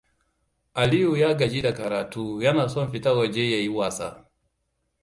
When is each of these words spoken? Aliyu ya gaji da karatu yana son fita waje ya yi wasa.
Aliyu 0.73 1.15
ya 1.17 1.33
gaji 1.33 1.61
da 1.61 1.73
karatu 1.73 2.41
yana 2.41 2.69
son 2.69 2.91
fita 2.91 3.13
waje 3.13 3.51
ya 3.51 3.57
yi 3.57 3.69
wasa. 3.69 4.29